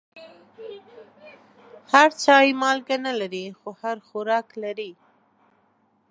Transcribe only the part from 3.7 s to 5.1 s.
هر خوراک لري.